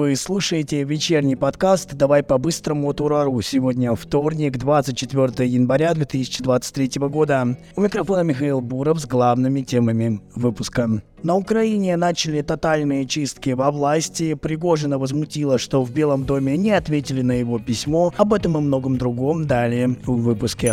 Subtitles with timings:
[0.00, 3.38] Вы слушаете вечерний подкаст «Давай по-быстрому Турару».
[3.42, 7.58] Сегодня вторник, 24 января 2023 года.
[7.76, 11.02] У микрофона Михаил Буров с главными темами выпуска.
[11.22, 14.32] На Украине начали тотальные чистки во власти.
[14.32, 18.14] Пригожина возмутила, что в Белом доме не ответили на его письмо.
[18.16, 20.72] Об этом и многом другом далее в выпуске.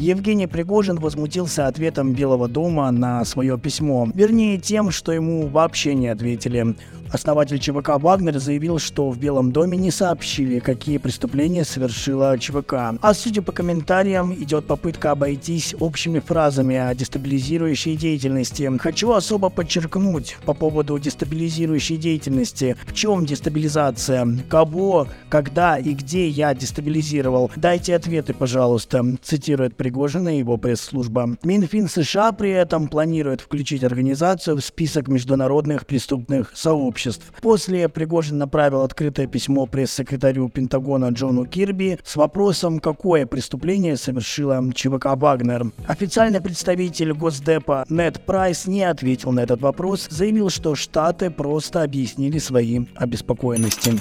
[0.00, 4.08] Евгений Пригожин возмутился ответом Белого дома на свое письмо.
[4.14, 6.74] Вернее, тем, что ему вообще не ответили.
[7.12, 12.74] Основатель ЧВК Вагнер заявил, что в Белом доме не сообщили, какие преступления совершила ЧВК.
[13.00, 18.70] А судя по комментариям, идет попытка обойтись общими фразами о дестабилизирующей деятельности.
[18.78, 22.76] Хочу особо подчеркнуть по поводу дестабилизирующей деятельности.
[22.86, 24.28] В чем дестабилизация?
[24.48, 27.50] Кого, когда и где я дестабилизировал?
[27.56, 31.36] Дайте ответы, пожалуйста, цитирует Пригожина и его пресс-служба.
[31.42, 37.32] Минфин США при этом планирует включить организацию в список международных преступных сообществ обществ.
[37.40, 45.16] После Пригожин направил открытое письмо пресс-секретарю Пентагона Джону Кирби с вопросом, какое преступление совершила ЧВК
[45.16, 45.72] «Вагнер».
[45.86, 52.38] Официальный представитель Госдепа Нед Прайс не ответил на этот вопрос, заявил, что Штаты просто объяснили
[52.38, 53.92] свои обеспокоенности.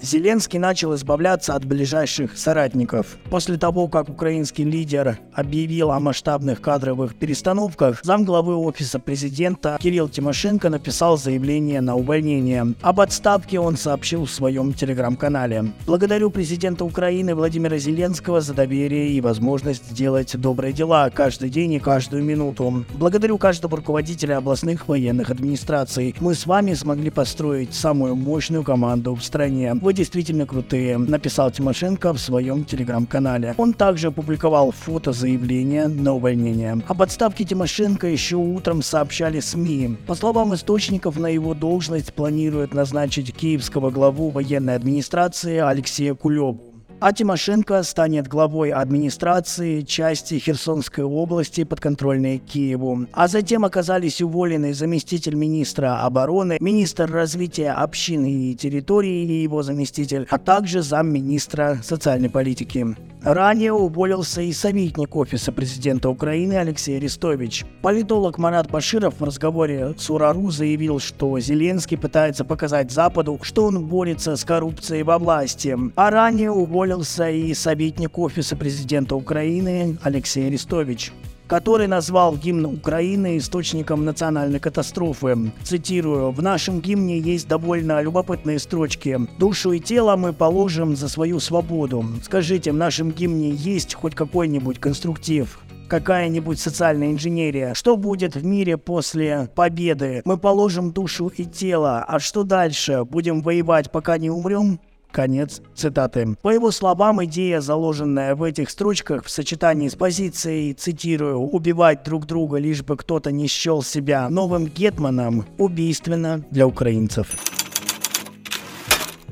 [0.00, 3.18] Зеленский начал избавляться от ближайших соратников.
[3.30, 10.70] После того, как украинский лидер объявил о масштабных кадровых перестановках, замглавы офиса президента Кирилл Тимошенко
[10.70, 12.74] написал заявление на увольнение.
[12.80, 15.72] Об отставке он сообщил в своем телеграм-канале.
[15.86, 21.80] Благодарю президента Украины Владимира Зеленского за доверие и возможность делать добрые дела каждый день и
[21.80, 22.84] каждую минуту.
[22.94, 26.14] Благодарю каждого руководителя областных военных администраций.
[26.20, 29.74] Мы с вами смогли построить самую мощную команду в стране.
[29.88, 33.54] Вы действительно крутые, написал Тимошенко в своем телеграм-канале.
[33.56, 36.82] Он также опубликовал фото заявления на увольнение.
[36.88, 39.96] Об отставке Тимошенко еще утром сообщали СМИ.
[40.06, 46.67] По словам источников, на его должность планируют назначить киевского главу военной администрации Алексея Кулебу
[47.00, 53.06] а Тимошенко станет главой администрации части Херсонской области, подконтрольной Киеву.
[53.12, 60.26] А затем оказались уволены заместитель министра обороны, министр развития общины и территории и его заместитель,
[60.30, 62.96] а также замминистра социальной политики.
[63.28, 67.66] Ранее уволился и советник Офиса президента Украины Алексей Арестович.
[67.82, 73.84] Политолог Марат Баширов в разговоре с Урару заявил, что Зеленский пытается показать Западу, что он
[73.84, 75.76] борется с коррупцией во власти.
[75.94, 81.12] А ранее уволился и советник Офиса президента Украины Алексей Арестович
[81.48, 85.50] который назвал гимн Украины источником национальной катастрофы.
[85.64, 89.18] Цитирую, «В нашем гимне есть довольно любопытные строчки.
[89.38, 92.04] Душу и тело мы положим за свою свободу.
[92.22, 95.58] Скажите, в нашем гимне есть хоть какой-нибудь конструктив?»
[95.88, 97.72] какая-нибудь социальная инженерия.
[97.72, 100.20] Что будет в мире после победы?
[100.26, 102.04] Мы положим душу и тело.
[102.06, 103.04] А что дальше?
[103.04, 104.80] Будем воевать, пока не умрем?
[105.10, 106.36] Конец цитаты.
[106.42, 112.26] По его словам, идея, заложенная в этих строчках в сочетании с позицией, цитирую, «убивать друг
[112.26, 117.28] друга, лишь бы кто-то не счел себя новым гетманом, убийственна для украинцев».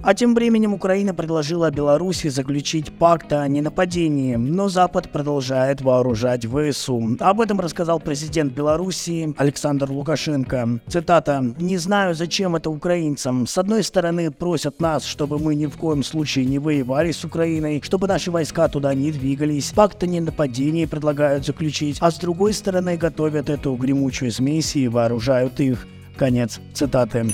[0.03, 7.17] А тем временем Украина предложила Беларуси заключить пакт о ненападении, но Запад продолжает вооружать ВСУ.
[7.19, 10.81] Об этом рассказал президент Беларуси Александр Лукашенко.
[10.87, 11.45] Цитата.
[11.59, 13.47] «Не знаю, зачем это украинцам.
[13.47, 17.81] С одной стороны, просят нас, чтобы мы ни в коем случае не воевали с Украиной,
[17.83, 19.73] чтобы наши войска туда не двигались.
[19.75, 25.59] Пакт о ненападении предлагают заключить, а с другой стороны, готовят эту гремучую смесь и вооружают
[25.59, 25.87] их».
[26.17, 27.27] Конец цитаты.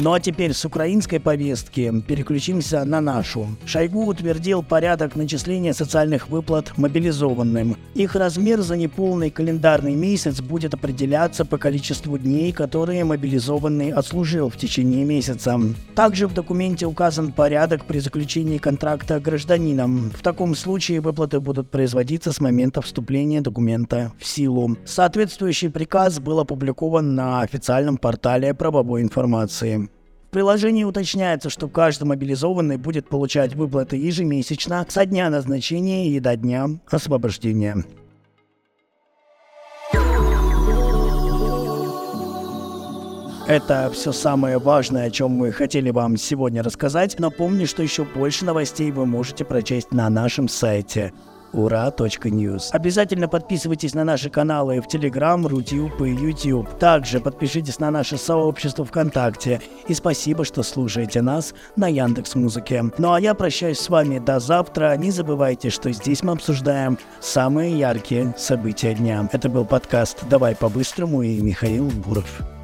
[0.00, 3.48] Ну а теперь с украинской повестки переключимся на нашу.
[3.66, 7.76] Шойгу утвердил порядок начисления социальных выплат мобилизованным.
[7.94, 14.56] Их размер за неполный календарный месяц будет определяться по количеству дней, которые мобилизованный отслужил в
[14.56, 15.58] течение месяца.
[15.96, 20.12] Также в документе указан порядок при заключении контракта гражданином.
[20.16, 24.76] В таком случае выплаты будут производиться с момента вступления документа в силу.
[24.84, 29.87] Соответствующий приказ был опубликован на официальном портале правовой информации.
[30.28, 36.36] В приложении уточняется, что каждый мобилизованный будет получать выплаты ежемесячно со дня назначения и до
[36.36, 37.82] дня освобождения.
[43.46, 47.18] Это все самое важное, о чем мы хотели вам сегодня рассказать.
[47.18, 51.14] Напомню, что еще больше новостей вы можете прочесть на нашем сайте
[51.52, 52.70] ура.ньюс.
[52.72, 56.78] Обязательно подписывайтесь на наши каналы в Telegram, Рутюб и YouTube.
[56.78, 59.60] Также подпишитесь на наше сообщество ВКонтакте.
[59.86, 62.84] И спасибо, что слушаете нас на Яндекс Музыке.
[62.98, 64.96] Ну а я прощаюсь с вами до завтра.
[64.96, 69.28] Не забывайте, что здесь мы обсуждаем самые яркие события дня.
[69.32, 72.57] Это был подкаст «Давай по-быстрому» и Михаил Буров.